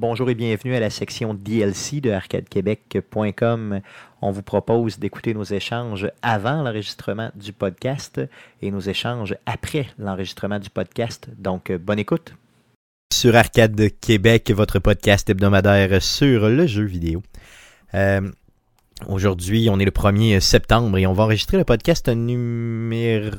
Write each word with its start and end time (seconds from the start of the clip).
Bonjour 0.00 0.30
et 0.30 0.34
bienvenue 0.34 0.74
à 0.74 0.80
la 0.80 0.88
section 0.88 1.34
DLC 1.34 2.00
de 2.00 2.10
arcadequebec.com. 2.10 3.80
On 4.22 4.30
vous 4.30 4.42
propose 4.42 4.98
d'écouter 4.98 5.34
nos 5.34 5.44
échanges 5.44 6.10
avant 6.22 6.62
l'enregistrement 6.62 7.30
du 7.34 7.52
podcast 7.52 8.18
et 8.62 8.70
nos 8.70 8.80
échanges 8.80 9.36
après 9.44 9.88
l'enregistrement 9.98 10.58
du 10.58 10.70
podcast. 10.70 11.28
Donc, 11.36 11.70
bonne 11.70 11.98
écoute. 11.98 12.32
Sur 13.12 13.36
Arcade 13.36 13.90
Québec, 14.00 14.50
votre 14.52 14.78
podcast 14.78 15.28
hebdomadaire 15.28 16.02
sur 16.02 16.48
le 16.48 16.66
jeu 16.66 16.84
vidéo. 16.84 17.22
Euh, 17.92 18.22
Aujourd'hui, 19.06 19.68
on 19.70 19.78
est 19.78 19.84
le 19.84 19.90
1er 19.90 20.40
septembre 20.40 20.98
et 20.98 21.06
on 21.06 21.12
va 21.12 21.24
enregistrer 21.24 21.56
le 21.56 21.64
podcast 21.64 22.08
numéro 22.08 23.30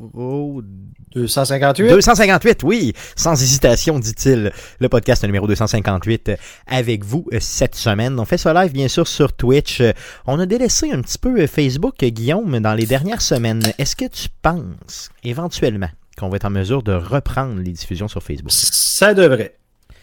258. 0.00 1.88
258, 1.88 2.62
oui, 2.62 2.92
sans 3.16 3.40
hésitation, 3.40 3.98
dit-il. 3.98 4.50
Le 4.78 4.88
podcast 4.88 5.24
numéro 5.24 5.46
258 5.46 6.32
avec 6.66 7.04
vous 7.04 7.26
cette 7.38 7.74
semaine. 7.74 8.18
On 8.18 8.24
fait 8.24 8.38
ça 8.38 8.54
live, 8.54 8.72
bien 8.72 8.88
sûr, 8.88 9.06
sur 9.06 9.32
Twitch. 9.32 9.82
On 10.26 10.38
a 10.38 10.46
délaissé 10.46 10.90
un 10.90 11.02
petit 11.02 11.18
peu 11.18 11.46
Facebook, 11.46 12.02
Guillaume, 12.02 12.60
dans 12.60 12.74
les 12.74 12.86
dernières 12.86 13.20
semaines. 13.22 13.62
Est-ce 13.78 13.94
que 13.94 14.06
tu 14.06 14.28
penses, 14.42 15.10
éventuellement, 15.22 15.90
qu'on 16.18 16.28
va 16.30 16.36
être 16.36 16.46
en 16.46 16.50
mesure 16.50 16.82
de 16.82 16.92
reprendre 16.92 17.60
les 17.60 17.72
diffusions 17.72 18.08
sur 18.08 18.22
Facebook? 18.22 18.52
Ça 18.52 19.12
devrait. 19.12 19.56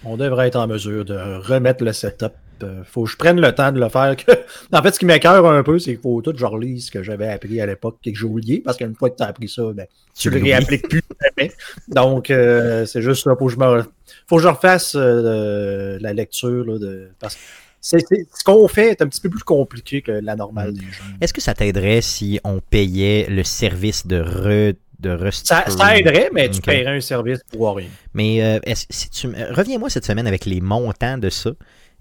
On 0.04 0.16
devrait 0.16 0.50
être 0.50 0.58
en 0.58 0.68
mesure 0.68 1.06
de 1.06 1.16
remettre 1.16 1.84
le 1.84 1.92
setup 1.92 2.34
euh, 2.64 2.84
faut 2.84 3.04
que 3.04 3.10
je 3.10 3.18
prenne 3.18 3.40
le 3.40 3.54
temps 3.54 3.72
de 3.72 3.80
le 3.80 3.90
faire. 3.90 4.16
en 4.74 4.82
fait, 4.82 4.94
ce 4.94 5.00
qui 5.00 5.06
m'écœure 5.06 5.46
un 5.46 5.64
peu, 5.64 5.80
c'est 5.80 5.92
qu'il 5.92 6.02
faut 6.02 6.22
tout 6.22 6.32
que 6.32 6.40
je 6.40 6.46
relise 6.46 6.88
ce 6.88 6.92
que 6.92 7.04
j'avais 7.04 7.28
appris 7.28 7.60
à 7.62 7.66
l'époque 7.66 7.98
et 8.06 8.12
que 8.12 8.18
j'ai 8.18 8.26
oublié, 8.26 8.60
parce 8.60 8.78
qu'une 8.78 8.96
fois 8.96 9.10
que 9.10 9.18
tu 9.18 9.24
as 9.24 9.28
appris 9.28 9.50
ça, 9.50 9.64
ben, 9.74 9.86
tu 10.14 10.30
le 10.30 10.42
réappliques 10.42 10.88
plus 10.90 11.04
jamais. 11.22 11.52
Donc, 11.88 12.32
euh, 12.32 12.86
c'est 12.86 13.02
juste 13.02 13.24
ça. 13.24 13.36
Faut 13.38 13.48
que 13.48 13.54
je 13.54 13.58
me... 13.58 13.84
faut 14.28 14.38
que 14.38 14.44
je 14.44 14.48
refasse 14.48 14.94
euh, 14.96 15.98
la 16.02 16.14
lecture. 16.14 16.80
de... 16.80 17.10
parce 17.20 17.36
que 17.36 17.42
ce 17.82 18.44
qu'on 18.44 18.68
fait 18.68 18.90
est 18.92 19.02
un 19.02 19.08
petit 19.08 19.22
peu 19.22 19.30
plus 19.30 19.44
compliqué 19.44 20.02
que 20.02 20.12
la 20.12 20.36
normale 20.36 20.74
des 20.74 20.82
gens. 20.82 21.04
Est-ce 21.22 21.34
que 21.34 21.42
ça 21.42 21.54
t'aiderait 21.54 22.02
si 22.02 22.40
on 22.44 22.60
payait 22.60 23.28
le 23.30 23.44
service 23.44 24.08
de 24.08 24.20
re 24.20 24.76
de 25.00 25.30
ça, 25.32 25.64
ça, 25.68 25.96
aiderait, 25.96 26.32
mais 26.34 26.50
tu 26.50 26.60
paierais 26.60 26.98
un 26.98 27.02
service 27.02 27.40
pour 27.52 27.76
rien. 27.76 27.88
Mais 28.14 28.60
si 28.74 29.10
tu 29.10 29.28
reviens-moi 29.28 29.90
cette 29.90 30.06
semaine 30.06 30.28
avec 30.28 30.46
les 30.46 30.62
montants 30.62 31.18
de 31.18 31.30
ça. 31.30 31.52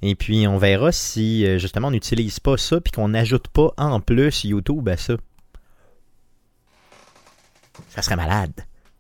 Et 0.03 0.15
puis, 0.15 0.47
on 0.47 0.59
verra 0.59 0.93
si, 0.93 1.47
euh, 1.47 1.59
justement, 1.59 1.89
on 1.89 1.93
n'utilise 1.93 2.39
pas 2.39 2.57
ça, 2.57 2.81
puis 2.81 2.93
qu'on 2.93 3.09
n'ajoute 3.09 3.49
pas 3.49 3.73
en 3.79 4.01
plus 4.01 4.45
YouTube 4.45 4.89
à 4.89 4.97
ça. 4.97 5.15
Ça 7.89 8.03
serait 8.03 8.17
malade. 8.17 8.53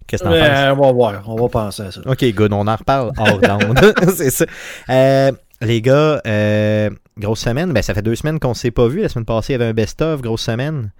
Qu'est-ce 0.06 0.22
que 0.22 0.28
t'en 0.28 0.34
penses? 0.34 0.78
On 0.78 0.82
va 0.82 0.92
voir, 0.92 1.28
on 1.28 1.36
va 1.36 1.48
penser 1.48 1.82
à 1.82 1.90
ça. 1.90 2.00
Ok, 2.06 2.24
good, 2.32 2.52
on 2.52 2.66
en 2.66 2.76
reparle 2.76 3.12
hors 3.18 3.38
d'onde. 3.38 3.94
C'est 4.14 4.30
ça. 4.30 4.46
Euh, 4.88 5.32
les 5.60 5.82
gars, 5.82 6.20
euh, 6.26 6.90
grosse 7.18 7.40
semaine. 7.40 7.72
Ben, 7.72 7.82
ça 7.82 7.92
fait 7.92 8.02
deux 8.02 8.14
semaines 8.14 8.38
qu'on 8.38 8.50
ne 8.50 8.54
s'est 8.54 8.70
pas 8.70 8.88
vu. 8.88 9.00
La 9.00 9.08
semaine 9.08 9.24
passée, 9.24 9.52
il 9.52 9.54
y 9.54 9.62
avait 9.62 9.70
un 9.70 9.74
best-of, 9.74 10.22
grosse 10.22 10.42
semaine 10.42 10.92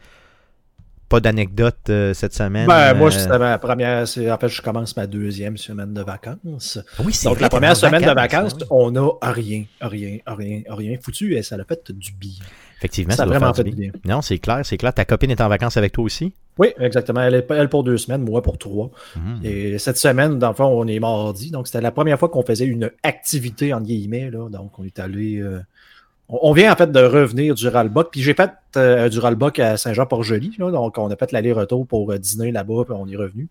pas 1.09 1.21
d'anecdote 1.21 1.79
euh, 1.89 2.15
cette 2.15 2.35
semaine. 2.35 2.67
Ben, 2.67 2.95
moi, 2.95 3.09
euh, 3.09 3.11
c'était 3.11 3.39
ma 3.39 3.59
première. 3.59 4.03
En 4.03 4.39
fait, 4.39 4.49
je 4.49 4.63
commence 4.63 4.97
ma 4.97 5.07
deuxième 5.07 5.57
semaine 5.57 5.95
de 5.95 6.03
vacances. 6.03 6.79
Oui, 7.05 7.13
c'est 7.13 7.29
Donc, 7.29 7.41
la 7.41 7.49
première 7.49 7.77
semaine 7.77 8.03
de 8.03 8.13
vacances, 8.13 8.57
on 8.71 8.91
n'a 8.91 9.09
rien, 9.23 9.65
rien, 9.81 10.19
rien, 10.27 10.63
rien 10.69 10.97
foutu 11.01 11.37
et 11.37 11.43
ça 11.43 11.57
a 11.57 11.65
fait 11.65 11.93
du 11.93 12.13
bien. 12.13 12.33
Effectivement, 12.79 13.15
ça, 13.15 13.23
a 13.23 13.27
vraiment 13.27 13.55
fait 13.55 13.65
du 13.65 13.75
bien. 13.75 13.91
Non, 14.05 14.21
c'est 14.21 14.39
clair, 14.39 14.61
c'est 14.65 14.77
clair. 14.77 14.93
Ta 14.93 15.05
copine 15.05 15.31
est 15.31 15.41
en 15.41 15.49
vacances 15.49 15.77
avec 15.77 15.93
toi 15.93 16.05
aussi? 16.05 16.33
Oui, 16.59 16.69
exactement. 16.79 17.23
Elle 17.23 17.35
est 17.35 17.47
elle 17.51 17.69
pour 17.69 17.85
deux 17.85 17.99
semaines, 17.99 18.23
moi 18.23 18.43
pour 18.43 18.59
trois. 18.59 18.91
Mhm. 19.17 19.41
Et 19.45 19.79
cette 19.79 19.99
semaine, 19.99 20.39
dans 20.39 20.49
le 20.49 20.55
fond, 20.55 20.65
on 20.65 20.87
est 20.87 21.01
mardi. 21.01 21.51
Donc, 21.51 21.69
c'était 21.69 21.81
la 21.81 21.91
première 21.91 22.19
fois 22.19 22.29
qu'on 22.29 22.45
faisait 22.45 22.67
une 22.67 22.91
activité, 23.03 23.73
en 23.73 23.81
guillemets. 23.81 24.31
Là. 24.31 24.49
Donc, 24.51 24.79
on 24.79 24.85
est 24.85 24.99
allé. 24.99 25.39
Euh, 25.39 25.61
on 26.29 26.53
vient 26.53 26.73
en 26.73 26.77
fait 26.77 26.91
de 26.91 27.01
revenir 27.01 27.55
du 27.55 27.69
Ralbock, 27.69 28.09
puis 28.11 28.23
j'ai 28.23 28.35
fait 28.35 28.51
euh, 28.77 29.09
du 29.09 29.19
Ralbock 29.19 29.59
à 29.59 29.77
Saint-Jean-Port-Joli, 29.77 30.57
donc 30.59 30.99
on 30.99 31.11
a 31.11 31.17
fait 31.17 31.33
l'aller-retour 31.33 31.87
pour 31.87 32.11
euh, 32.11 32.19
dîner 32.19 32.51
là-bas, 32.51 32.85
puis 32.85 32.95
on 32.99 33.07
est 33.07 33.17
revenu. 33.17 33.49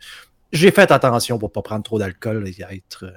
J'ai 0.51 0.71
fait 0.71 0.91
attention 0.91 1.39
pour 1.39 1.49
ne 1.49 1.53
pas 1.53 1.61
prendre 1.61 1.83
trop 1.83 1.99
d'alcool 1.99 2.47
et 2.47 2.61
être, 2.61 3.05
euh, 3.05 3.11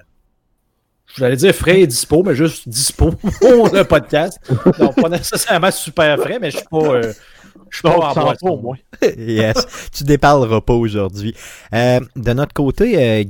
je 1.07 1.23
voulais 1.23 1.37
dire 1.37 1.55
frais 1.55 1.81
et 1.81 1.87
dispo, 1.87 2.23
mais 2.23 2.35
juste 2.35 2.69
dispo 2.69 3.11
pour 3.41 3.69
le 3.73 3.83
podcast. 3.83 4.39
Donc 4.79 4.95
pas 4.95 5.09
nécessairement 5.09 5.71
super 5.71 6.19
frais, 6.19 6.39
mais 6.41 6.51
je 6.51 6.59
suis 6.59 6.67
pas... 6.71 7.03
je 7.03 7.77
suis 7.77 7.83
pas 7.83 7.97
en 7.97 8.15
boîte 8.15 8.39
au 8.43 8.57
moins. 8.59 8.77
yes. 9.17 9.91
Tu 9.93 10.05
déparleras 10.05 10.61
pas 10.61 10.75
aujourd'hui. 10.75 11.35
de 11.73 12.33
notre 12.33 12.55
côté, 12.55 13.27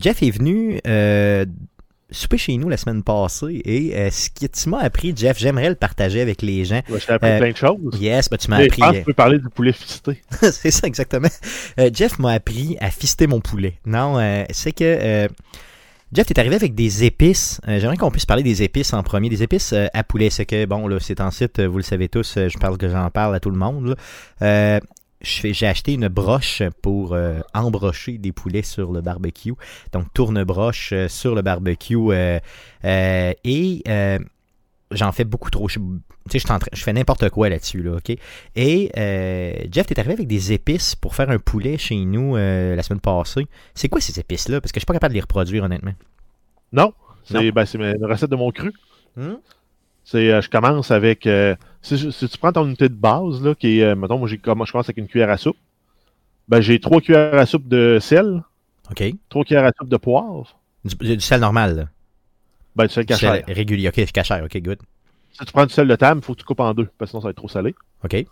Jeff 0.00 0.22
est 0.22 0.30
venu 0.30 0.80
souper 2.14 2.38
chez 2.38 2.56
nous 2.56 2.68
la 2.68 2.76
semaine 2.76 3.02
passée 3.02 3.60
et 3.64 3.96
euh, 3.96 4.10
ce 4.10 4.30
que 4.30 4.46
tu 4.46 4.68
m'as 4.68 4.78
appris, 4.78 5.12
Jeff, 5.16 5.38
j'aimerais 5.38 5.68
le 5.68 5.74
partager 5.74 6.20
avec 6.20 6.42
les 6.42 6.64
gens. 6.64 6.80
Ouais, 6.88 7.00
je 7.00 7.06
t'ai 7.06 7.12
appris 7.12 7.30
euh, 7.30 7.38
plein 7.38 7.50
de 7.50 7.56
choses. 7.56 8.00
Yes, 8.00 8.30
ben, 8.30 8.36
tu 8.36 8.50
m'as 8.50 8.56
appris. 8.56 8.70
Je 8.70 8.80
pense 8.80 8.92
que 8.92 8.98
tu 8.98 9.04
peux 9.04 9.14
parler 9.14 9.38
du 9.38 9.48
poulet 9.48 9.72
fisté. 9.72 10.22
c'est 10.40 10.70
ça, 10.70 10.86
exactement. 10.86 11.28
Euh, 11.78 11.90
Jeff 11.92 12.18
m'a 12.18 12.32
appris 12.32 12.76
à 12.80 12.90
fister 12.90 13.26
mon 13.26 13.40
poulet. 13.40 13.74
Non, 13.86 14.18
c'est 14.50 14.72
que. 14.72 15.28
Jeff, 16.12 16.28
t'es 16.28 16.38
arrivé 16.38 16.54
avec 16.54 16.76
des 16.76 17.02
épices. 17.02 17.60
J'aimerais 17.66 17.96
qu'on 17.96 18.12
puisse 18.12 18.26
parler 18.26 18.44
des 18.44 18.62
épices 18.62 18.92
en 18.92 19.02
premier. 19.02 19.28
Des 19.28 19.42
épices 19.42 19.72
à 19.72 20.04
poulet. 20.04 20.30
C'est 20.30 20.46
que, 20.46 20.64
bon, 20.64 20.86
là, 20.86 20.98
c'est 21.00 21.20
en 21.20 21.32
site, 21.32 21.60
vous 21.60 21.78
le 21.78 21.82
savez 21.82 22.08
tous, 22.08 22.34
je 22.36 22.58
parle 22.58 22.78
que 22.78 22.88
j'en 22.88 23.10
parle 23.10 23.34
à 23.34 23.40
tout 23.40 23.50
le 23.50 23.58
monde. 23.58 23.96
J'ai 25.24 25.66
acheté 25.66 25.94
une 25.94 26.08
broche 26.08 26.62
pour 26.82 27.14
euh, 27.14 27.40
embrocher 27.54 28.18
des 28.18 28.32
poulets 28.32 28.62
sur 28.62 28.92
le 28.92 29.00
barbecue. 29.00 29.54
Donc, 29.92 30.12
tourne-broche 30.14 30.92
euh, 30.92 31.08
sur 31.08 31.34
le 31.34 31.42
barbecue. 31.42 31.96
Euh, 32.12 32.38
et 32.84 33.82
j'en 34.90 35.12
fais 35.12 35.24
beaucoup 35.24 35.50
trop. 35.50 35.68
Je, 35.68 35.80
je, 36.32 36.38
je 36.72 36.82
fais 36.82 36.92
n'importe 36.92 37.28
quoi 37.30 37.48
là-dessus, 37.48 37.82
là, 37.82 37.96
OK? 37.96 38.16
Et 38.54 38.90
Jeff, 39.72 39.86
t'es 39.86 39.98
arrivé 39.98 40.14
avec 40.14 40.28
des 40.28 40.52
épices 40.52 40.94
pour 40.94 41.14
faire 41.14 41.30
un 41.30 41.38
poulet 41.38 41.78
chez 41.78 41.96
nous 41.96 42.36
la 42.36 42.82
semaine 42.82 43.00
passée. 43.00 43.46
C'est 43.74 43.88
quoi 43.88 44.00
ces 44.00 44.20
épices-là? 44.20 44.60
Parce 44.60 44.72
que 44.72 44.78
je 44.78 44.82
suis 44.82 44.86
pas 44.86 44.92
capable 44.94 45.12
de 45.12 45.16
les 45.16 45.22
reproduire, 45.22 45.64
honnêtement. 45.64 45.94
Non, 46.72 46.92
c'est 47.24 47.50
ben, 47.50 47.66
une 47.74 48.04
recette 48.04 48.30
de 48.30 48.36
mon 48.36 48.50
cru. 48.50 48.72
Hmm? 49.16 49.36
C'est, 50.04 50.40
je 50.40 50.50
commence 50.50 50.90
avec 50.90 51.26
si, 51.84 52.28
tu 52.28 52.38
prends 52.38 52.52
ton 52.52 52.66
unité 52.66 52.88
de 52.88 52.94
base, 52.94 53.42
là, 53.42 53.54
qui 53.54 53.78
est, 53.78 53.84
euh, 53.84 53.94
mettons, 53.94 54.18
moi, 54.18 54.26
je 54.26 54.36
commence 54.36 54.72
avec 54.72 54.96
une 54.96 55.06
cuillère 55.06 55.30
à 55.30 55.36
soupe, 55.36 55.56
ben, 56.48 56.60
j'ai 56.60 56.80
trois 56.80 57.00
cuillères 57.00 57.34
à 57.34 57.46
soupe 57.46 57.68
de 57.68 57.98
sel. 58.00 58.42
OK. 58.90 59.04
Trois 59.28 59.44
cuillères 59.44 59.64
à 59.64 59.72
soupe 59.78 59.88
de 59.88 59.96
poivre. 59.96 60.58
Du, 60.84 61.20
sel 61.20 61.40
normal, 61.40 61.76
là. 61.76 61.88
Ben, 62.74 62.86
du 62.86 62.92
sel 62.92 63.04
cachère. 63.04 63.44
régulier. 63.46 63.88
OK, 63.88 64.12
cachère. 64.12 64.42
OK, 64.44 64.56
good. 64.62 64.78
Si 65.32 65.44
tu 65.44 65.52
prends 65.52 65.66
du 65.66 65.72
sel 65.72 65.88
de 65.88 65.96
table, 65.96 66.20
il 66.22 66.24
faut 66.24 66.34
que 66.34 66.40
tu 66.40 66.44
coupes 66.44 66.60
en 66.60 66.72
deux, 66.72 66.88
parce 66.98 67.08
que 67.08 67.10
sinon, 67.10 67.20
ça 67.20 67.26
va 67.26 67.30
être 67.30 67.36
trop 67.36 67.48
salé. 67.48 67.74
OK. 68.02 68.26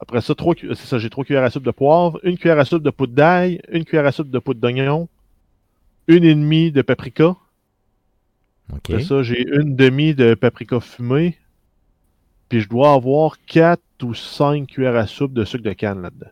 Après 0.00 0.20
ça, 0.20 0.34
c'est 0.36 0.76
ça, 0.76 0.98
j'ai 0.98 1.08
trois 1.08 1.24
cuillères 1.24 1.44
à 1.44 1.50
soupe 1.50 1.64
de 1.64 1.70
poivre, 1.70 2.18
une 2.24 2.36
cuillère 2.36 2.58
à 2.58 2.64
soupe 2.64 2.82
de 2.82 2.90
poudre 2.90 3.14
d'ail, 3.14 3.60
une 3.70 3.84
cuillère 3.84 4.06
à 4.06 4.12
soupe 4.12 4.30
de 4.30 4.38
poudre 4.38 4.60
d'oignon, 4.60 5.08
une 6.08 6.24
et 6.24 6.34
demie 6.34 6.72
de 6.72 6.82
paprika. 6.82 7.36
Après 8.74 9.02
ça, 9.02 9.22
j'ai 9.22 9.46
une 9.46 9.76
demi 9.76 10.14
de 10.14 10.34
paprika 10.34 10.80
fumé, 10.80 11.38
puis 12.48 12.60
je 12.60 12.68
dois 12.68 12.92
avoir 12.92 13.36
4 13.46 13.80
ou 14.02 14.14
5 14.14 14.66
cuillères 14.66 14.96
à 14.96 15.06
soupe 15.06 15.32
de 15.32 15.44
sucre 15.44 15.64
de 15.64 15.72
canne 15.72 16.02
là-dedans. 16.02 16.30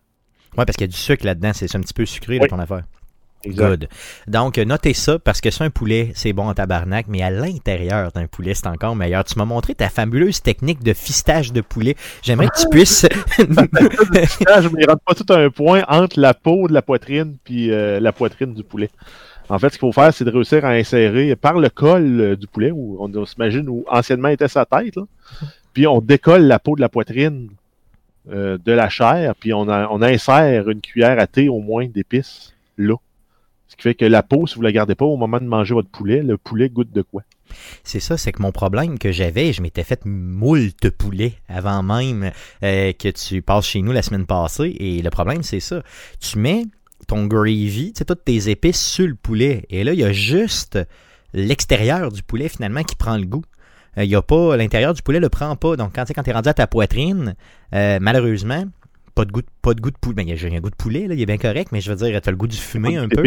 Ouais, 0.56 0.64
parce 0.64 0.76
qu'il 0.76 0.86
y 0.86 0.90
a 0.90 0.92
du 0.92 0.96
sucre 0.96 1.24
là-dedans, 1.24 1.52
c'est 1.54 1.74
un 1.76 1.80
petit 1.80 1.94
peu 1.94 2.06
sucré 2.06 2.38
dans 2.38 2.46
ton 2.46 2.58
affaire. 2.58 2.84
Good. 3.46 3.88
Donc, 4.26 4.58
notez 4.58 4.92
ça 4.92 5.18
parce 5.18 5.40
que 5.40 5.50
c'est 5.50 5.64
un 5.64 5.70
poulet, 5.70 6.12
c'est 6.14 6.34
bon 6.34 6.48
en 6.48 6.54
tabarnak, 6.54 7.06
mais 7.08 7.22
à 7.22 7.30
l'intérieur 7.30 8.12
d'un 8.12 8.26
poulet, 8.26 8.52
c'est 8.52 8.66
encore 8.66 8.94
meilleur. 8.94 9.24
Tu 9.24 9.38
m'as 9.38 9.46
montré 9.46 9.74
ta 9.74 9.88
fabuleuse 9.88 10.42
technique 10.42 10.82
de 10.82 10.92
fistage 10.92 11.52
de 11.52 11.62
poulet. 11.62 11.96
J'aimerais 12.22 12.48
que 12.48 12.60
tu 12.60 12.68
puisses. 12.70 13.06
je 13.38 13.44
ne 13.44 14.86
rentre 14.90 15.02
pas 15.04 15.14
tout 15.14 15.32
un 15.32 15.48
point 15.48 15.84
entre 15.88 16.20
la 16.20 16.34
peau 16.34 16.68
de 16.68 16.74
la 16.74 16.82
poitrine 16.82 17.38
puis 17.42 17.72
euh, 17.72 17.98
la 17.98 18.12
poitrine 18.12 18.52
du 18.52 18.62
poulet. 18.62 18.90
En 19.50 19.58
fait, 19.58 19.68
ce 19.68 19.78
qu'il 19.78 19.80
faut 19.80 19.92
faire, 19.92 20.14
c'est 20.14 20.24
de 20.24 20.30
réussir 20.30 20.64
à 20.64 20.70
insérer 20.70 21.34
par 21.36 21.58
le 21.58 21.68
col 21.68 22.20
euh, 22.20 22.36
du 22.36 22.46
poulet, 22.46 22.70
où 22.70 22.96
on, 23.00 23.14
on 23.14 23.26
s'imagine 23.26 23.68
où 23.68 23.84
anciennement 23.88 24.28
était 24.28 24.48
sa 24.48 24.64
tête, 24.64 24.96
là, 24.96 25.02
puis 25.72 25.86
on 25.86 26.00
décolle 26.00 26.42
la 26.42 26.58
peau 26.58 26.76
de 26.76 26.80
la 26.80 26.88
poitrine 26.88 27.50
euh, 28.30 28.58
de 28.64 28.72
la 28.72 28.88
chair, 28.88 29.34
puis 29.34 29.52
on, 29.52 29.68
on 29.68 30.02
insère 30.02 30.68
une 30.68 30.80
cuillère 30.80 31.18
à 31.18 31.26
thé 31.26 31.48
au 31.48 31.60
moins 31.60 31.86
d'épices 31.86 32.54
là. 32.78 32.96
Ce 33.68 33.76
qui 33.76 33.82
fait 33.82 33.94
que 33.94 34.04
la 34.04 34.22
peau, 34.22 34.46
si 34.46 34.56
vous 34.56 34.62
ne 34.62 34.66
la 34.66 34.72
gardez 34.72 34.96
pas 34.96 35.04
au 35.04 35.16
moment 35.16 35.38
de 35.38 35.44
manger 35.44 35.74
votre 35.74 35.88
poulet, 35.88 36.22
le 36.22 36.36
poulet 36.36 36.68
goûte 36.68 36.92
de 36.92 37.02
quoi? 37.02 37.22
C'est 37.84 38.00
ça, 38.00 38.16
c'est 38.16 38.32
que 38.32 38.42
mon 38.42 38.52
problème 38.52 38.98
que 38.98 39.12
j'avais, 39.12 39.52
je 39.52 39.62
m'étais 39.62 39.84
fait 39.84 40.04
moult 40.04 40.90
poulet 40.90 41.34
avant 41.48 41.82
même 41.82 42.32
euh, 42.62 42.92
que 42.92 43.08
tu 43.08 43.42
passes 43.42 43.66
chez 43.66 43.82
nous 43.82 43.92
la 43.92 44.02
semaine 44.02 44.26
passée. 44.26 44.76
Et 44.78 45.02
le 45.02 45.10
problème, 45.10 45.42
c'est 45.42 45.60
ça. 45.60 45.82
Tu 46.20 46.38
mets 46.38 46.64
ton 47.10 47.26
gravy, 47.26 47.92
tu 47.92 47.98
sais, 47.98 48.04
toutes 48.04 48.24
tes 48.24 48.48
épices 48.50 48.80
sur 48.80 49.06
le 49.06 49.14
poulet. 49.14 49.66
Et 49.68 49.84
là, 49.84 49.92
il 49.92 50.00
y 50.00 50.04
a 50.04 50.12
juste 50.12 50.78
l'extérieur 51.32 52.10
du 52.10 52.22
poulet 52.22 52.48
finalement 52.48 52.82
qui 52.82 52.96
prend 52.96 53.16
le 53.16 53.24
goût 53.24 53.44
il 53.96 54.02
euh, 54.02 54.04
y 54.04 54.14
a 54.14 54.22
pas 54.22 54.56
l'intérieur 54.56 54.94
du 54.94 55.02
poulet 55.02 55.20
le 55.20 55.28
prend 55.28 55.56
pas. 55.56 55.76
Donc 55.76 55.94
quand, 55.94 56.04
quand 56.14 56.22
tu 56.22 56.30
es 56.30 56.32
rendu 56.32 56.48
à 56.48 56.54
ta 56.54 56.66
poitrine, 56.66 57.34
euh, 57.74 57.98
malheureusement, 58.00 58.64
pas 59.14 59.24
de 59.24 59.32
goût, 59.32 59.42
pas 59.62 59.74
de 59.74 59.80
goût 59.80 59.90
de 59.90 59.96
poulet. 60.00 60.14
Ben, 60.14 60.28
il 60.28 60.40
y 60.40 60.54
a 60.54 60.56
un 60.56 60.60
goût 60.60 60.70
de 60.70 60.76
poulet, 60.76 61.06
là, 61.06 61.14
il 61.14 61.20
est 61.20 61.26
bien 61.26 61.38
correct, 61.38 61.70
mais 61.72 61.80
je 61.80 61.90
veux 61.90 61.96
dire, 61.96 62.20
tu 62.20 62.28
as 62.28 62.30
le 62.30 62.36
goût 62.36 62.46
du 62.46 62.56
fumé 62.56 62.96
un 62.96 63.08
peu, 63.08 63.22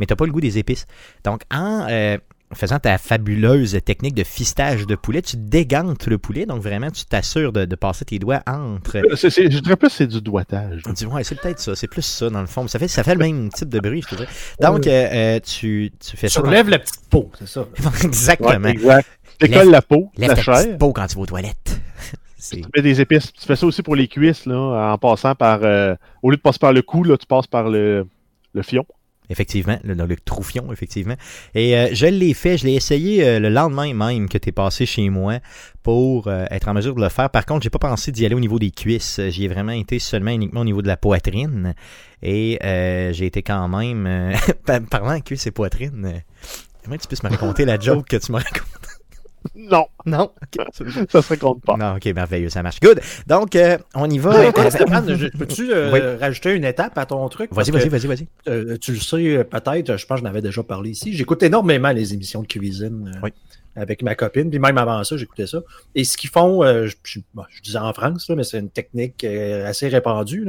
mais 0.00 0.06
tu 0.06 0.16
pas 0.16 0.26
le 0.26 0.32
goût 0.32 0.40
des 0.40 0.58
épices. 0.58 0.86
Donc, 1.24 1.42
en, 1.52 1.86
euh, 1.88 2.16
faisant 2.54 2.78
ta 2.78 2.96
fabuleuse 2.98 3.78
technique 3.84 4.14
de 4.14 4.24
fistage 4.24 4.86
de 4.86 4.94
poulet, 4.94 5.22
tu 5.22 5.36
dégantes 5.36 6.06
le 6.06 6.18
poulet, 6.18 6.46
donc 6.46 6.62
vraiment 6.62 6.90
tu 6.90 7.04
t'assures 7.04 7.52
de, 7.52 7.74
passer 7.74 8.04
tes 8.04 8.18
doigts 8.18 8.42
entre. 8.46 9.02
je 9.10 9.58
dirais 9.58 9.76
plus 9.76 9.90
c'est 9.90 10.06
du 10.06 10.20
doigtage. 10.20 10.82
Ouais, 11.10 11.24
c'est 11.24 11.40
peut-être 11.40 11.58
ça, 11.58 11.74
c'est 11.74 11.88
plus 11.88 12.02
ça 12.02 12.30
dans 12.30 12.40
le 12.40 12.46
fond. 12.46 12.66
Ça 12.68 12.78
fait, 12.78 12.88
ça 12.88 13.02
fait 13.02 13.14
le 13.14 13.20
même 13.20 13.50
type 13.50 13.68
de 13.68 13.80
bruit, 13.80 14.02
je 14.02 14.08
te 14.08 14.14
dirais. 14.14 14.28
Donc, 14.60 14.86
euh, 14.86 14.90
euh, 14.90 15.40
tu, 15.40 15.92
tu 15.98 16.16
fais 16.16 16.28
ça. 16.28 16.40
Tu 16.40 16.46
relèves 16.46 16.68
la 16.68 16.78
petite 16.78 17.08
peau, 17.10 17.30
c'est 17.38 17.48
ça. 17.48 17.66
Exactement. 18.04 18.68
exact. 18.68 19.08
Tu 19.38 19.48
décolles 19.48 19.70
la 19.70 19.82
peau, 19.82 20.10
la 20.16 20.34
chair. 20.36 20.54
petite 20.54 20.78
peau 20.78 20.92
quand 20.92 21.06
tu 21.06 21.16
vas 21.16 21.22
aux 21.22 21.26
toilettes. 21.26 21.80
Tu 22.48 22.62
mets 22.76 22.82
des 22.82 23.00
épices. 23.00 23.32
Tu 23.32 23.44
fais 23.44 23.56
ça 23.56 23.66
aussi 23.66 23.82
pour 23.82 23.96
les 23.96 24.06
cuisses, 24.06 24.46
là, 24.46 24.92
en 24.92 24.98
passant 24.98 25.34
par. 25.34 25.60
Euh, 25.64 25.96
au 26.22 26.30
lieu 26.30 26.36
de 26.36 26.40
passer 26.42 26.60
par 26.60 26.72
le 26.72 26.80
cou, 26.80 27.02
là, 27.02 27.16
tu 27.16 27.26
passes 27.26 27.48
par 27.48 27.68
le, 27.68 28.06
le 28.54 28.62
fion. 28.62 28.86
Effectivement, 29.28 29.78
le, 29.82 29.94
le 29.94 30.16
troufion, 30.16 30.72
effectivement. 30.72 31.16
Et 31.54 31.76
euh, 31.76 31.88
je 31.92 32.06
l'ai 32.06 32.34
fait, 32.34 32.58
je 32.58 32.66
l'ai 32.66 32.74
essayé 32.74 33.24
euh, 33.24 33.38
le 33.40 33.48
lendemain 33.48 33.92
même 33.92 34.28
que 34.28 34.38
tu 34.38 34.48
es 34.50 34.52
passé 34.52 34.86
chez 34.86 35.08
moi 35.10 35.40
pour 35.82 36.28
euh, 36.28 36.44
être 36.50 36.68
en 36.68 36.74
mesure 36.74 36.94
de 36.94 37.00
le 37.00 37.08
faire. 37.08 37.30
Par 37.30 37.44
contre, 37.44 37.62
j'ai 37.64 37.70
pas 37.70 37.78
pensé 37.78 38.12
d'y 38.12 38.24
aller 38.24 38.34
au 38.34 38.40
niveau 38.40 38.58
des 38.58 38.70
cuisses. 38.70 39.20
J'y 39.28 39.44
ai 39.44 39.48
vraiment 39.48 39.72
été 39.72 39.98
seulement 39.98 40.30
uniquement 40.30 40.60
au 40.60 40.64
niveau 40.64 40.82
de 40.82 40.88
la 40.88 40.96
poitrine. 40.96 41.74
Et 42.22 42.58
j'ai 43.12 43.26
été 43.26 43.42
quand 43.42 43.68
même, 43.68 44.32
parlant 44.90 45.16
de 45.16 45.22
cuisses 45.22 45.46
et 45.46 45.50
poitrine, 45.50 46.22
comment 46.84 46.96
tu 46.96 47.06
puisses 47.06 47.22
me 47.22 47.28
raconter 47.28 47.64
la 47.64 47.78
joke 47.80 48.08
que 48.08 48.16
tu 48.16 48.32
me 48.32 48.38
racontes? 48.38 48.85
Non. 49.54 49.86
Non? 50.04 50.30
ça 51.08 51.22
se 51.22 51.28
raconte 51.28 51.62
pas. 51.62 51.76
Non, 51.76 51.96
ok, 51.96 52.06
merveilleux, 52.06 52.48
ça 52.48 52.62
marche. 52.62 52.80
Good. 52.80 53.00
Donc, 53.26 53.56
euh, 53.56 53.78
on 53.94 54.08
y 54.08 54.18
va. 54.18 54.52
peux-tu 54.52 55.72
euh, 55.72 56.16
rajouter 56.18 56.54
une 56.54 56.64
étape 56.64 56.96
à 56.98 57.06
ton 57.06 57.28
truc? 57.28 57.52
Vas-y, 57.52 57.70
vas-y, 57.70 57.88
vas-y, 57.88 58.06
vas-y. 58.06 58.26
Euh, 58.48 58.76
tu 58.78 58.92
le 58.92 59.00
sais 59.00 59.44
peut-être, 59.44 59.96
je 59.96 60.06
pense 60.06 60.20
que 60.20 60.24
j'en 60.24 60.30
avais 60.30 60.42
déjà 60.42 60.62
parlé 60.62 60.90
ici. 60.90 61.12
J'écoute 61.12 61.42
énormément 61.42 61.90
les 61.90 62.14
émissions 62.14 62.42
de 62.42 62.46
cuisine. 62.46 63.20
Avec 63.78 64.02
ma 64.02 64.14
copine, 64.14 64.48
puis 64.48 64.58
même 64.58 64.78
avant 64.78 65.04
ça, 65.04 65.18
j'écoutais 65.18 65.46
ça. 65.46 65.58
Et 65.94 66.04
ce 66.04 66.16
qu'ils 66.16 66.30
font, 66.30 66.62
je, 66.62 66.96
je, 67.04 67.20
disais 67.62 67.78
en 67.78 67.92
France, 67.92 68.26
mais 68.30 68.42
c'est 68.42 68.58
une 68.58 68.70
technique 68.70 69.22
assez 69.22 69.88
répandue, 69.88 70.48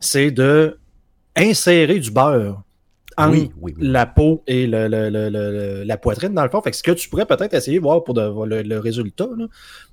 c'est 0.00 0.32
de 0.32 0.76
insérer 1.36 2.00
du 2.00 2.10
beurre 2.10 2.64
entre 3.18 3.48
la 3.78 4.06
peau 4.06 4.42
et 4.46 4.66
le, 4.66 5.84
la 5.84 5.96
poitrine, 5.96 6.32
dans 6.32 6.44
le 6.44 6.50
fond. 6.50 6.62
Fait 6.62 6.70
que 6.70 6.76
ce 6.76 6.82
que 6.82 6.92
tu 6.92 7.08
pourrais 7.08 7.26
peut-être 7.26 7.54
essayer 7.54 7.78
de 7.78 7.82
voir 7.82 8.04
pour 8.04 8.14
le, 8.14 8.78
résultat, 8.78 9.28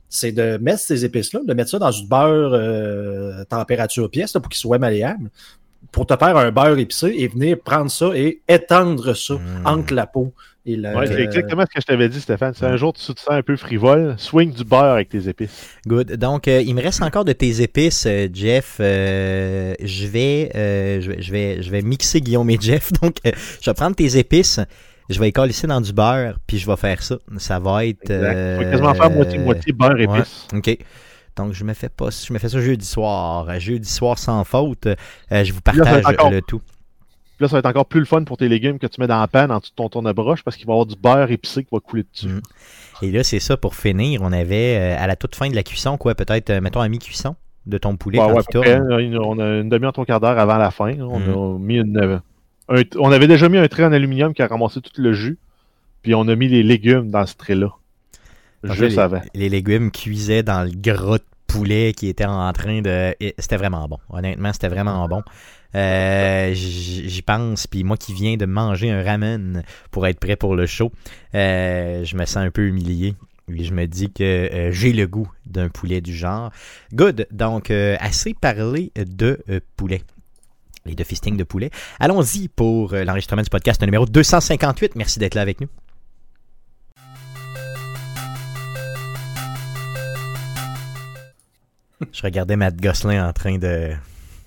c'est 0.10 0.32
de 0.32 0.58
mettre 0.58 0.80
ces 0.80 1.04
épices-là, 1.04 1.42
de 1.46 1.54
mettre 1.54 1.72
ça 1.72 1.80
dans 1.80 1.92
du 1.92 2.06
beurre 2.08 2.54
euh, 2.54 3.44
température 3.46 4.10
pièce 4.10 4.34
pour 4.34 4.50
qu'il 4.50 4.60
soit 4.60 4.78
malléable, 4.78 5.30
pour 5.92 6.06
te 6.06 6.16
faire 6.18 6.38
un 6.38 6.52
beurre 6.52 6.78
épicé 6.78 7.14
et 7.18 7.28
venir 7.28 7.58
prendre 7.60 7.92
ça 7.92 8.12
et 8.16 8.42
étendre 8.48 9.16
ça 9.16 9.36
mmh. 9.36 9.66
entre 9.66 9.94
la 9.94 10.08
peau 10.08 10.34
c'est 10.66 11.22
exactement 11.22 11.62
ce 11.62 11.74
que 11.76 11.82
je 11.82 11.86
t'avais 11.86 12.10
dit, 12.10 12.20
Stéphane. 12.20 12.54
Si 12.54 12.66
un 12.66 12.76
jour 12.76 12.94
tu 12.94 13.02
te 13.14 13.20
sens 13.20 13.30
un 13.30 13.44
peu 13.44 13.56
frivole, 13.56 14.16
swing 14.18 14.52
du 14.52 14.64
beurre 14.64 14.94
avec 14.94 15.10
tes 15.10 15.30
épices. 15.30 15.70
Good. 15.86 16.14
Donc, 16.14 16.48
euh, 16.48 16.62
il 16.62 16.74
me 16.74 16.82
reste 16.82 17.04
encore 17.04 17.24
de 17.24 17.34
tes 17.34 17.62
épices, 17.62 18.06
euh, 18.08 18.28
Jeff. 18.34 18.78
Euh, 18.80 19.76
je, 19.80 20.08
vais, 20.08 20.50
je, 21.02 21.32
vais, 21.32 21.62
je 21.62 21.70
vais 21.70 21.82
mixer 21.82 22.20
Guillaume 22.20 22.50
et 22.50 22.58
Jeff. 22.60 22.92
Donc, 23.02 23.18
je 23.24 23.70
vais 23.70 23.74
prendre 23.74 23.96
tes 23.96 24.18
épices. 24.18 24.60
Je 25.08 25.20
vais 25.20 25.32
les 25.36 25.50
ici 25.50 25.68
dans 25.68 25.82
du 25.82 25.94
beurre, 25.94 26.40
puis 26.48 26.58
je 26.58 26.66
vais 26.66 26.78
faire 26.78 27.04
ça. 27.04 27.18
Ça 27.38 27.60
va 27.60 27.86
être. 27.86 28.10
Il 28.10 28.58
faut 28.58 28.72
quasiment 28.72 28.96
faire 28.96 29.12
moitié-moitié 29.12 29.72
beurre 29.72 30.00
épices. 30.00 30.48
OK. 30.52 30.78
Donc, 31.36 31.54
je 31.54 31.64
me 31.64 31.74
fais 31.74 31.90
pas, 31.90 32.10
je 32.10 32.32
me 32.32 32.40
fais 32.40 32.50
ça 32.50 32.62
jeudi 32.62 32.86
soir. 32.86 33.60
Jeudi 33.60 33.90
soir 33.90 34.18
sans 34.18 34.44
faute. 34.44 34.88
je 35.32 35.52
vous 35.52 35.62
partage 35.62 36.04
le 36.32 36.42
tout 36.42 36.62
là, 37.40 37.48
ça 37.48 37.56
va 37.56 37.60
être 37.60 37.66
encore 37.66 37.86
plus 37.86 38.00
le 38.00 38.06
fun 38.06 38.24
pour 38.24 38.38
tes 38.38 38.48
légumes 38.48 38.80
que 38.80 38.88
tu 38.88 39.02
mets 39.02 39.08
dans 39.08 39.20
la 39.20 39.28
panne 39.28 39.52
en 39.52 39.60
dessous 39.60 39.72
de 39.72 39.76
ton 39.76 39.90
tourne 39.90 40.12
broche 40.14 40.44
parce 40.44 40.58
qu'il 40.58 40.66
va 40.66 40.72
y 40.72 40.76
avoir 40.76 40.86
du 40.86 40.96
beurre 40.96 41.32
épicé 41.32 41.64
qui 41.64 41.70
va 41.72 41.80
couler 41.80 42.04
dessus. 42.12 42.28
Mm. 42.28 42.42
Et 43.02 43.12
là, 43.12 43.24
c'est 43.24 43.40
ça 43.40 43.58
pour 43.58 43.76
finir. 43.76 44.22
On 44.24 44.32
avait 44.32 44.78
à 44.98 45.06
la 45.08 45.16
toute 45.16 45.36
fin 45.36 45.50
de 45.50 45.56
la 45.56 45.64
cuisson, 45.64 45.98
quoi, 45.98 46.16
peut-être, 46.16 46.50
euh, 46.50 46.62
mettons, 46.62 46.80
à 46.80 46.88
mi-cuisson 46.88 47.36
de 47.66 47.78
ton 47.78 47.98
poulet. 47.98 48.20
Ouais, 48.20 48.32
ouais, 48.32 49.18
on 49.20 49.40
a 49.40 49.58
une 49.58 49.70
demi-heure, 49.70 49.94
trois 49.94 50.06
quarts 50.06 50.20
d'heure 50.20 50.38
avant 50.38 50.58
la 50.58 50.72
fin. 50.72 50.98
On 51.00 51.20
mm. 51.20 51.56
a 51.56 51.60
mis 51.60 51.76
une, 51.78 52.22
on 52.98 53.12
avait 53.12 53.28
déjà 53.28 53.50
mis 53.50 53.58
un 53.58 53.68
trait 53.68 53.86
en 53.86 53.92
aluminium 53.92 54.34
qui 54.34 54.42
a 54.42 54.48
ramassé 54.48 54.82
tout 54.82 54.92
le 54.98 55.14
jus. 55.14 55.38
Puis 56.04 56.16
on 56.16 56.28
a 56.28 56.36
mis 56.36 56.48
les 56.48 56.64
légumes 56.64 57.10
dans 57.10 57.26
ce 57.26 57.36
trait-là. 57.36 57.72
Les, 58.74 59.00
avant. 59.00 59.22
Les 59.34 59.50
légumes 59.50 59.92
cuisaient 59.92 60.44
dans 60.44 60.64
le 60.64 60.72
gros 60.76 61.18
de 61.18 61.24
poulet 61.48 61.94
qui 61.94 62.08
était 62.08 62.26
en 62.26 62.52
train 62.54 62.82
de. 62.82 63.16
C'était 63.40 63.58
vraiment 63.58 63.88
bon. 63.88 63.98
Honnêtement, 64.10 64.54
c'était 64.54 64.70
vraiment 64.70 65.08
bon. 65.08 65.24
Euh, 65.76 66.52
j'y 66.54 67.22
pense, 67.22 67.68
puis 67.68 67.84
moi 67.84 67.98
qui 67.98 68.14
viens 68.14 68.38
de 68.38 68.46
manger 68.46 68.92
un 68.92 69.04
ramen 69.04 69.64
pour 69.92 70.08
être 70.08 70.20
prêt 70.20 70.38
pour 70.38 70.56
le 70.56 70.66
show, 70.66 70.92
euh, 71.34 72.04
je 72.06 72.16
me 72.16 72.26
sens 72.26 72.38
un 72.38 72.52
peu 72.52 72.68
humilié. 72.68 73.16
Et 73.54 73.64
je 73.64 73.74
me 73.74 73.86
dis 73.86 74.12
que 74.12 74.24
euh, 74.24 74.72
j'ai 74.72 74.92
le 74.92 75.06
goût 75.06 75.30
d'un 75.46 75.70
poulet 75.70 76.02
du 76.02 76.16
genre. 76.16 76.52
Good. 76.94 77.28
Donc, 77.32 77.70
assez 77.72 78.34
parlé 78.34 78.92
de 78.96 79.40
poulet 79.76 80.02
et 80.88 80.96
de 80.96 81.04
fisting 81.04 81.36
de 81.36 81.44
poulet. 81.44 81.70
Allons-y 82.00 82.48
pour 82.48 82.94
l'enregistrement 82.94 83.42
du 83.42 83.50
podcast 83.50 83.82
numéro 83.82 84.06
258. 84.06 84.96
Merci 84.96 85.20
d'être 85.20 85.36
là 85.36 85.42
avec 85.42 85.62
nous. 85.62 85.68
Je 92.12 92.22
regardais 92.22 92.56
Matt 92.56 92.76
Gosselin 92.80 93.28
en 93.28 93.34
train 93.34 93.58
de 93.58 93.92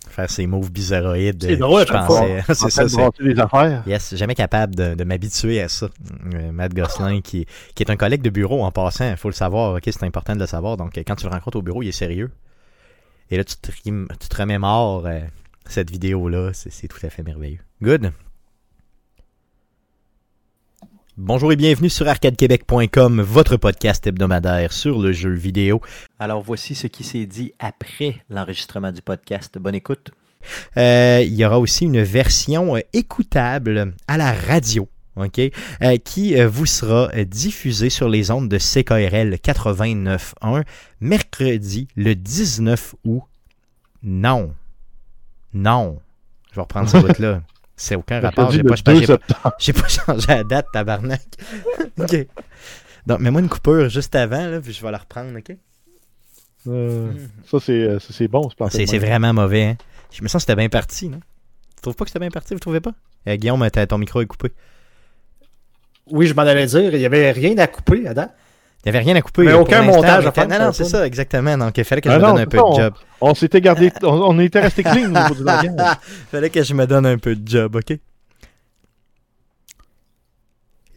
faire 0.09 0.31
ces 0.31 0.47
moves 0.47 0.71
bizarroïdes. 0.71 1.43
C'est 1.43 1.57
drôle, 1.57 1.87
je 1.87 1.93
pensais. 1.93 2.43
c'est 2.49 2.71
ça. 2.71 2.89
C'est 2.89 3.25
des 3.25 3.41
affaires. 3.41 3.83
Yes, 3.87 4.15
jamais 4.17 4.35
capable 4.35 4.75
de, 4.75 4.95
de 4.95 5.05
m'habituer 5.05 5.61
à 5.61 5.69
ça. 5.69 5.89
Euh, 6.35 6.53
Matt 6.53 6.75
Gosselin, 6.75 7.21
qui, 7.21 7.47
qui 7.75 7.83
est 7.83 7.91
un 7.91 7.97
collègue 7.97 8.23
de 8.23 8.31
bureau 8.31 8.65
en 8.65 8.73
passant, 8.73 9.11
il 9.11 9.17
faut 9.17 9.29
le 9.29 9.35
savoir. 9.35 9.75
Ok, 9.77 9.83
c'est 9.85 10.05
important 10.05 10.35
de 10.35 10.41
le 10.41 10.47
savoir. 10.47 10.77
Donc, 10.77 11.01
quand 11.07 11.15
tu 11.15 11.25
le 11.27 11.31
rencontres 11.31 11.59
au 11.59 11.63
bureau, 11.63 11.83
il 11.83 11.89
est 11.89 11.93
sérieux. 11.93 12.31
Et 13.31 13.37
là, 13.37 13.45
tu 13.45 13.57
te, 13.57 13.71
tu 13.71 14.29
te 14.29 14.37
remémores 14.37 15.07
euh, 15.07 15.21
cette 15.67 15.91
vidéo-là. 15.91 16.51
C'est 16.55 16.89
tout 16.89 17.05
à 17.05 17.11
fait 17.11 17.23
merveilleux. 17.23 17.61
Good. 17.83 18.13
Bonjour 21.21 21.51
et 21.51 21.57
bienvenue 21.57 21.91
sur 21.91 22.07
arcadequebec.com, 22.07 23.21
votre 23.23 23.57
podcast 23.57 24.07
hebdomadaire 24.07 24.73
sur 24.73 25.01
le 25.01 25.11
jeu 25.11 25.33
vidéo. 25.33 25.81
Alors 26.21 26.43
voici 26.43 26.77
ce 26.77 26.87
qui 26.87 27.03
s'est 27.03 27.27
dit 27.27 27.53
après 27.59 28.23
l'enregistrement 28.31 28.93
du 28.93 29.03
podcast. 29.03 29.59
Bonne 29.59 29.75
écoute. 29.75 30.13
Euh, 30.77 31.21
il 31.25 31.35
y 31.35 31.45
aura 31.45 31.59
aussi 31.59 31.87
une 31.87 32.01
version 32.03 32.77
euh, 32.77 32.81
écoutable 32.93 33.95
à 34.07 34.17
la 34.17 34.33
radio. 34.33 34.89
ok, 35.17 35.41
euh, 35.83 35.97
qui 35.97 36.41
vous 36.41 36.67
sera 36.67 37.09
diffusée 37.25 37.91
sur 37.91 38.09
les 38.09 38.31
ondes 38.31 38.49
de 38.49 38.57
CKRL 38.57 39.35
89.1 39.43 40.63
mercredi 41.01 41.89
le 41.97 42.15
19 42.15 42.95
août. 43.05 43.25
Non. 44.05 44.55
Non. 45.53 45.99
Je 46.53 46.55
vais 46.55 46.63
reprendre 46.63 46.89
ce 46.89 46.99
bout-là. 46.99 47.43
C'est 47.81 47.95
aucun 47.95 48.21
rapport. 48.21 48.51
J'ai 48.51 48.65
pas, 48.65 48.75
pas, 48.75 48.93
pas, 49.51 49.89
changé 49.89 50.27
la 50.27 50.43
date, 50.43 50.67
tabarnak. 50.73 51.23
ok. 51.99 52.27
Donc, 53.07 53.21
mets-moi 53.21 53.41
une 53.41 53.49
coupure 53.49 53.89
juste 53.89 54.17
avant, 54.17 54.47
là, 54.49 54.61
puis 54.61 54.73
je 54.73 54.83
vais 54.83 54.91
la 54.91 54.99
reprendre, 54.99 55.39
ok? 55.39 55.57
Euh, 56.67 57.13
ça, 57.47 57.61
c'est 57.61 57.73
euh, 57.73 58.29
bon, 58.29 58.51
c'est 58.69 58.99
vraiment 58.99 59.33
mauvais, 59.33 59.65
hein? 59.65 59.77
Je 60.11 60.23
me 60.23 60.29
sens 60.29 60.43
que 60.43 60.47
c'était 60.49 60.57
bien 60.57 60.69
parti, 60.69 61.09
non? 61.09 61.21
Tu 61.77 61.83
trouves 61.83 61.95
pas 61.95 62.05
que 62.05 62.11
c'était 62.11 62.19
bien 62.19 62.31
parti, 62.31 62.53
vous 62.53 62.61
trouvez 62.61 62.81
pas? 62.81 62.93
Euh, 63.29 63.37
Guillaume, 63.37 63.67
ton 63.71 63.99
micro 63.99 64.21
est 64.21 64.27
coupé. 64.27 64.53
Oui, 66.11 66.27
je 66.27 66.35
m'en 66.35 66.43
allais 66.43 66.67
dire, 66.67 66.93
il 66.93 66.99
n'y 66.99 67.07
avait 67.07 67.31
rien 67.31 67.57
à 67.59 67.69
couper 67.69 68.09
à 68.09 68.15
date. 68.15 68.35
Il 68.85 68.93
n'y 68.93 68.97
avait 68.97 69.05
rien 69.05 69.17
à 69.17 69.23
couper. 69.23 69.43
Mais 69.43 69.53
aucun 69.55 69.83
montage. 69.83 70.27
En 70.27 70.33
fait, 70.33 70.47
non, 70.47 70.59
non, 70.59 70.73
c'est 70.73 70.85
ça, 70.85 71.07
exactement. 71.07 71.59
Donc, 71.59 71.77
il 71.77 71.85
fallait 71.85 72.01
que 72.01 72.11
je 72.11 72.15
ah 72.15 72.19
me 72.19 72.25
donne 72.25 72.39
un 72.39 72.47
peu 72.47 72.59
de 72.59 72.75
job. 72.77 72.95
On, 73.21 73.35
s'était 73.35 73.61
gardé, 73.61 73.93
on, 74.03 74.39
était 74.39 74.61
resté 74.61 74.85
clean 74.85 75.07
au 75.07 75.09
niveau 75.09 75.35
du 75.35 75.43
langage. 75.43 75.65
Il 75.77 76.31
fallait 76.31 76.51
que 76.51 76.63
je 76.63 76.75
me 76.75 76.87
donne 76.87 77.05
un 77.05 77.19
peu 77.19 77.35
de 77.35 77.49
job, 77.49 77.75
OK? 77.75 77.99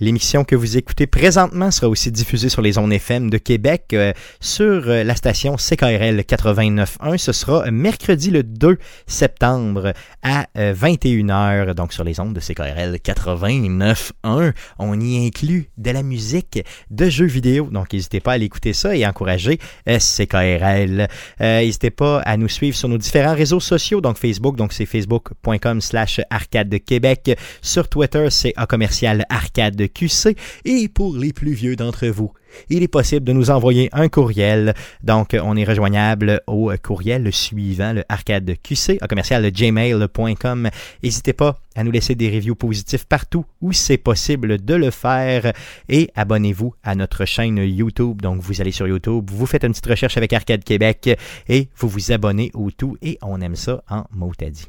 L'émission 0.03 0.43
que 0.43 0.55
vous 0.55 0.77
écoutez 0.77 1.05
présentement 1.05 1.70
sera 1.70 1.88
aussi 1.88 2.12
diffusée 2.12 2.50
sur 2.50 2.63
les 2.63 2.72
zones 2.72 2.91
FM 2.91 3.29
de 3.29 3.38
Québec 3.38 3.89
euh, 3.93 4.13
sur 4.39 4.89
euh, 4.89 5.03
la 5.03 5.15
station 5.15 5.58
CKRL 5.58 6.22
89.1. 6.22 7.20
Ce 7.20 7.31
sera 7.31 7.70
mercredi 7.70 8.31
le 8.31 8.41
2 8.41 8.79
septembre 9.05 9.93
à 10.24 10.48
21h, 10.55 11.29
euh, 11.70 11.74
donc 11.75 11.93
sur 11.93 12.03
les 12.03 12.20
ondes 12.20 12.34
de 12.34 12.39
CKRL 12.39 12.96
89.1. 12.96 14.53
On 14.79 15.00
y 15.00 15.27
inclut 15.27 15.70
de 15.77 15.91
la 15.91 16.01
musique 16.01 16.65
de 16.89 17.08
jeux 17.08 17.27
vidéo, 17.27 17.70
donc 17.72 17.93
n'hésitez 17.93 18.22
pas 18.22 18.31
à 18.31 18.38
l'écouter 18.39 18.74
ça 18.74 18.96
et 18.96 19.05
encourager 19.05 19.60
CKRL. 19.86 21.10
n'hésitez 21.39 21.91
pas 21.91 22.22
à 22.22 22.38
nous 22.38 22.50
suivre 22.50 22.75
sur 22.75 22.89
nos 22.89 22.98
différents 22.98 23.36
réseaux 23.36 23.60
sociaux, 23.60 24.01
donc 24.01 24.17
Facebook, 24.17 24.55
donc 24.55 24.74
c'est 24.74 24.88
facebook.com 24.88 25.79
slash 25.79 26.22
arcade 26.31 26.70
de 26.70 26.77
Québec. 26.77 27.38
Sur 27.62 27.88
Twitter, 27.88 28.31
c'est 28.31 28.53
A 28.55 28.65
commercial 28.65 29.27
arcade 29.29 29.90
QC. 29.93 30.36
Et 30.65 30.88
pour 30.89 31.15
les 31.15 31.33
plus 31.33 31.53
vieux 31.53 31.75
d'entre 31.75 32.07
vous, 32.07 32.31
il 32.69 32.83
est 32.83 32.88
possible 32.88 33.25
de 33.25 33.33
nous 33.33 33.50
envoyer 33.50 33.89
un 33.91 34.10
courriel. 34.10 34.74
Donc, 35.03 35.36
on 35.41 35.55
est 35.55 35.63
rejoignable 35.63 36.41
au 36.48 36.71
courriel 36.81 37.31
suivant, 37.31 37.93
le 37.93 38.03
arcadeqc, 38.10 38.98
à 39.01 39.07
commercial 39.07 39.50
gmail.com. 39.51 40.69
N'hésitez 41.03 41.33
pas 41.33 41.60
à 41.75 41.83
nous 41.83 41.91
laisser 41.91 42.15
des 42.15 42.29
reviews 42.29 42.55
positifs 42.55 43.05
partout 43.05 43.45
où 43.62 43.71
c'est 43.71 43.98
possible 43.98 44.63
de 44.63 44.74
le 44.74 44.91
faire 44.91 45.53
et 45.88 46.10
abonnez-vous 46.15 46.74
à 46.83 46.95
notre 46.95 47.25
chaîne 47.25 47.57
YouTube. 47.57 48.21
Donc, 48.21 48.41
vous 48.41 48.62
allez 48.62 48.71
sur 48.71 48.88
YouTube, 48.88 49.29
vous 49.31 49.45
faites 49.45 49.63
une 49.63 49.71
petite 49.71 49.88
recherche 49.88 50.17
avec 50.17 50.33
Arcade 50.33 50.63
Québec 50.63 51.17
et 51.48 51.69
vous 51.77 51.88
vous 51.88 52.12
abonnez 52.12 52.51
au 52.53 52.71
tout 52.71 52.98
et 53.01 53.17
on 53.21 53.39
aime 53.41 53.55
ça 53.55 53.83
en 53.89 54.03
motadi. 54.12 54.67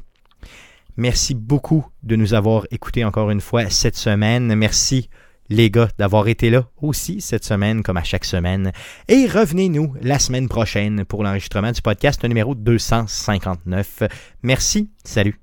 Merci 0.97 1.33
beaucoup 1.33 1.85
de 2.03 2.15
nous 2.15 2.33
avoir 2.33 2.65
écoutés 2.69 3.03
encore 3.03 3.31
une 3.31 3.41
fois 3.41 3.69
cette 3.69 3.95
semaine. 3.95 4.53
Merci 4.55 5.09
les 5.49 5.69
gars 5.69 5.89
d'avoir 5.97 6.27
été 6.27 6.49
là 6.49 6.67
aussi 6.81 7.21
cette 7.21 7.43
semaine 7.43 7.83
comme 7.83 7.97
à 7.97 8.03
chaque 8.03 8.25
semaine. 8.25 8.71
Et 9.07 9.27
revenez-nous 9.27 9.95
la 10.01 10.19
semaine 10.19 10.47
prochaine 10.47 11.05
pour 11.05 11.23
l'enregistrement 11.23 11.71
du 11.71 11.81
podcast 11.81 12.23
numéro 12.23 12.55
259. 12.55 14.03
Merci, 14.43 14.91
salut. 15.03 15.39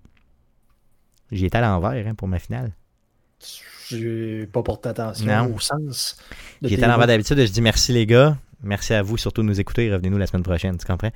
J'y 1.32 1.46
étais 1.46 1.58
à 1.58 1.62
l'envers 1.62 2.06
hein, 2.06 2.14
pour 2.14 2.28
ma 2.28 2.38
finale. 2.38 2.72
J'ai 3.88 4.46
pas 4.46 4.62
porté 4.62 4.88
attention 4.90 5.54
au 5.54 5.58
sens. 5.58 6.16
J'y 6.62 6.74
étais 6.74 6.84
à 6.84 6.88
l'envers 6.88 7.06
d'habitude, 7.06 7.38
je 7.38 7.52
dis 7.52 7.62
merci 7.62 7.92
les 7.92 8.06
gars. 8.06 8.36
Merci 8.62 8.92
à 8.92 9.02
vous 9.02 9.16
surtout 9.16 9.42
de 9.42 9.46
nous 9.46 9.58
écouter. 9.58 9.90
Revenez-nous 9.90 10.18
la 10.18 10.26
semaine 10.26 10.42
prochaine, 10.42 10.76
tu 10.76 10.86
comprends? 10.86 11.10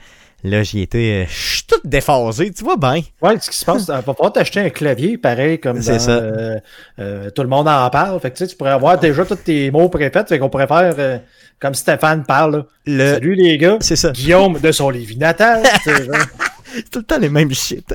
Là, 0.45 0.63
j'y 0.63 0.81
étais. 0.81 1.25
Euh, 1.25 1.27
je 1.29 1.57
suis 1.57 1.63
tout 1.67 1.81
déphasé, 1.85 2.53
tu 2.53 2.65
vois 2.65 2.77
bien. 2.77 3.03
Ouais, 3.21 3.39
ce 3.39 3.51
qui 3.51 3.57
se 3.57 3.65
passe, 3.65 3.83
il 3.83 3.87
va 3.89 4.03
falloir 4.03 4.33
t'acheter 4.33 4.61
un 4.61 4.71
clavier 4.71 5.19
pareil 5.19 5.59
comme 5.59 5.79
dans, 5.79 5.99
ça. 5.99 6.11
Euh, 6.11 6.59
euh, 6.99 7.31
tout 7.31 7.43
le 7.43 7.49
monde 7.49 7.69
en 7.69 7.91
parle. 7.91 8.19
Fait 8.21 8.31
que 8.31 8.37
tu, 8.37 8.45
sais, 8.45 8.51
tu 8.51 8.57
pourrais 8.57 8.71
avoir 8.71 8.99
déjà 8.99 9.25
tous 9.25 9.37
tes 9.37 9.71
mots 9.71 9.89
préfaits. 9.89 10.29
Fait 10.29 10.39
qu'on 10.39 10.49
pourrait 10.49 10.67
faire 10.67 11.21
comme 11.59 11.75
Stéphane 11.75 12.25
parle. 12.25 12.67
Le... 12.87 13.15
Salut 13.15 13.35
les 13.35 13.59
gars. 13.59 13.79
C'est 13.81 13.97
ça. 13.97 14.11
Guillaume 14.11 14.59
de 14.61 14.73
son 14.73 14.91
Lévis 14.91 15.17
natal. 15.17 15.63
c'est 15.85 16.91
tout 16.91 16.99
le 17.01 17.05
temps 17.05 17.19
les 17.19 17.29
mêmes 17.29 17.53
shit. 17.53 17.95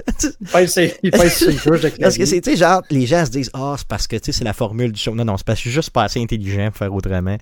il 0.56 0.92
il 1.04 1.12
Parce 2.00 2.18
que 2.18 2.26
c'est, 2.26 2.42
tu 2.42 2.52
sais, 2.52 2.58
genre, 2.58 2.82
les 2.90 3.06
gens 3.06 3.26
se 3.26 3.32
disent, 3.32 3.50
ah, 3.54 3.74
oh, 3.74 3.76
c'est 3.78 3.88
parce 3.88 4.08
que, 4.08 4.16
tu 4.16 4.26
sais, 4.26 4.40
c'est 4.40 4.44
la 4.44 4.54
formule 4.54 4.92
du 4.92 5.00
show. 5.00 5.14
Non, 5.14 5.26
non, 5.26 5.38
c'est 5.38 5.46
parce 5.46 5.60
que 5.60 5.66
je 5.66 5.70
suis 5.70 5.76
juste 5.76 5.90
pas 5.92 6.04
assez 6.04 6.22
intelligent 6.22 6.68
pour 6.68 6.78
faire 6.78 6.94
autrement 6.94 7.38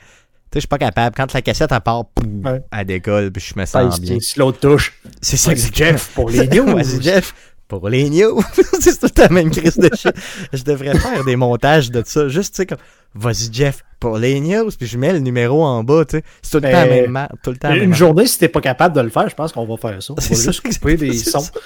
sais, 0.54 0.56
je 0.56 0.60
suis 0.62 0.68
pas 0.68 0.78
capable. 0.78 1.16
Quand 1.16 1.34
la 1.34 1.42
cassette, 1.42 1.72
elle 1.72 1.82
part, 1.82 2.06
poum, 2.06 2.62
elle 2.72 2.86
décolle, 2.86 3.32
puis 3.32 3.44
je 3.44 3.60
me 3.60 3.66
sens 3.66 4.00
bien. 4.00 4.18
Si 4.20 4.40
l'autre 4.40 4.60
touche. 4.60 4.94
C'est 5.22 5.38
ça. 5.38 5.56
C'est 5.56 5.76
Jeff 5.76 6.12
pour 6.14 6.30
les 6.30 6.48
news. 6.48 6.76
Vas-y, 6.76 7.02
Jeff 7.02 7.34
pour 7.68 7.90
les 7.90 8.10
news. 8.10 8.42
c'est 8.80 9.00
tout 9.00 9.22
la 9.22 9.30
même 9.30 9.52
crise 9.52 9.78
de 9.78 9.90
shit. 9.96 10.14
Je 10.54 10.64
devrais 10.64 10.98
faire 10.98 11.24
des 11.24 11.36
montages 11.36 11.92
de 11.92 12.02
ça. 12.06 12.28
Juste, 12.28 12.54
tu 12.56 12.58
sais, 12.58 12.66
comme, 12.66 12.78
vas-y, 13.14 13.52
Jeff, 13.52 13.84
pour 14.00 14.18
les 14.18 14.40
news, 14.40 14.70
puis 14.78 14.88
je 14.88 14.98
mets 14.98 15.14
le 15.14 15.20
numéro 15.20 15.64
en 15.64 15.84
bas, 15.84 16.06
tu 16.06 16.18
sais. 16.18 16.24
C'est 16.42 16.52
tout 16.52 16.66
le 16.66 16.72
temps 16.72 16.78
la 16.78 16.86
même 16.86 17.28
tout 17.44 17.52
le 17.52 17.58
temps 17.58 17.74
Une 17.74 17.94
journée, 17.94 18.28
si 18.28 18.40
t'es 18.40 18.48
pas 18.48 18.62
capable 18.62 18.96
de 18.96 19.02
le 19.02 19.10
faire, 19.10 19.30
je 19.30 19.36
pense 19.36 19.52
qu'on 19.52 19.66
va 19.66 19.78
faire 19.78 20.02
ça. 20.02 20.14
On 20.14 20.22
va 20.22 20.36
juste 20.36 20.62
couper 20.62 20.96
des 20.96 21.14
sons. 21.14 21.42
Tu 21.42 21.60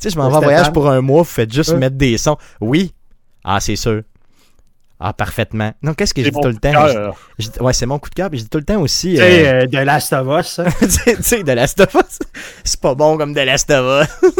sais, 0.00 0.10
je 0.10 0.18
m'en 0.18 0.28
vais 0.28 0.36
en 0.36 0.40
voyage 0.40 0.72
pour 0.72 0.88
un 0.88 1.00
mois, 1.00 1.22
vous 1.22 1.24
faites 1.28 1.52
juste 1.52 1.74
mettre 1.74 1.96
des 1.96 2.18
sons. 2.18 2.36
Oui. 2.60 2.92
Ah, 3.44 3.60
c'est 3.60 3.76
sûr. 3.76 4.02
Ah, 4.98 5.12
parfaitement. 5.12 5.72
Non, 5.82 5.92
qu'est-ce 5.92 6.14
que 6.14 6.22
je 6.22 6.30
dis 6.30 6.40
tout 6.40 6.48
le 6.48 6.56
temps? 6.56 6.72
ouais, 7.60 7.72
c'est 7.74 7.84
mon 7.84 7.98
coup 7.98 8.08
de 8.08 8.14
cœur. 8.14 8.30
Puis 8.30 8.38
je 8.38 8.44
dis 8.44 8.50
tout 8.50 8.58
le 8.58 8.64
temps 8.64 8.80
aussi. 8.80 9.10
Tu 9.10 9.16
sais, 9.16 9.48
euh, 9.48 9.66
de 9.66 9.78
Last 9.78 10.12
of 10.14 10.26
Us. 10.40 10.60
tu 10.80 11.22
sais, 11.22 11.42
de 11.42 11.52
Last 11.52 11.80
of 11.80 11.94
Us. 11.94 12.18
C'est 12.64 12.80
pas 12.80 12.94
bon 12.94 13.18
comme 13.18 13.34
de 13.34 13.40
Last 13.40 13.70
of 13.70 14.04
Us. 14.04 14.08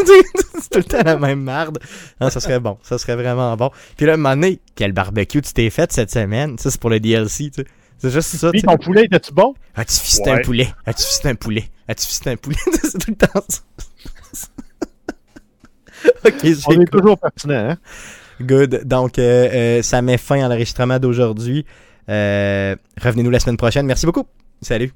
c'est 0.61 0.69
tout 0.71 0.79
le 0.79 0.83
temps 0.83 1.03
la 1.05 1.17
même 1.17 1.43
merde. 1.43 1.77
Non, 2.19 2.31
ça 2.31 2.39
serait 2.39 2.59
bon. 2.59 2.77
Ça 2.81 2.97
serait 2.97 3.15
vraiment 3.15 3.55
bon. 3.55 3.69
Puis 3.95 4.07
là, 4.07 4.13
un 4.13 4.17
moment 4.17 4.35
donné, 4.35 4.59
quel 4.75 4.93
barbecue 4.93 5.41
tu 5.41 5.53
t'es 5.53 5.69
fait 5.69 5.91
cette 5.91 6.11
semaine? 6.11 6.57
Ça, 6.57 6.71
c'est 6.71 6.81
pour 6.81 6.89
le 6.89 6.99
DLC, 6.99 7.51
tu 7.51 7.61
sais. 7.61 7.67
C'est 7.99 8.11
juste 8.11 8.35
ça. 8.35 8.51
Puis 8.51 8.61
ton 8.61 8.77
poulet, 8.77 9.05
était-tu 9.05 9.33
bon? 9.33 9.55
As-tu 9.75 9.99
fisté 9.99 10.29
un 10.29 10.39
poulet? 10.39 10.69
As-tu 10.85 11.03
fisté 11.03 11.29
un 11.29 11.35
poulet? 11.35 11.69
As-tu 11.87 12.05
fisté 12.05 12.29
un 12.31 12.35
poulet? 12.35 12.57
c'est 12.81 12.97
tout 12.97 13.11
le 13.11 13.15
temps 13.15 13.41
ça. 13.47 14.47
ok, 16.25 16.45
On 16.67 16.81
est 16.81 16.91
toujours 16.91 17.17
pertinent, 17.17 17.71
hein? 17.71 17.77
Good. 18.41 18.83
Donc, 18.85 19.19
euh, 19.19 19.49
euh, 19.51 19.81
ça 19.81 20.01
met 20.01 20.17
fin 20.17 20.43
à 20.43 20.47
l'enregistrement 20.47 20.99
d'aujourd'hui. 20.99 21.65
Euh, 22.09 22.75
revenez-nous 23.01 23.31
la 23.31 23.39
semaine 23.39 23.57
prochaine. 23.57 23.85
Merci 23.85 24.05
beaucoup. 24.05 24.25
Salut. 24.61 24.91